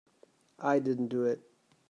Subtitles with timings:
[0.57, 1.41] I didn't do it.